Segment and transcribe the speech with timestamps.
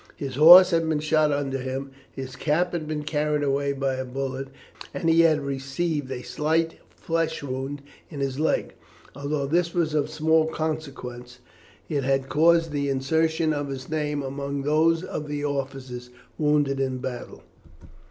[0.15, 4.03] His horse had been shot under him, his cap had been carried away by a
[4.03, 4.47] bullet,
[4.95, 8.73] and he had received a slight flesh wound in his leg.
[9.15, 11.37] Although this was of small consequence,
[11.87, 16.93] it had caused the insertion of his name among those of the officers wounded in
[16.93, 17.43] the battle.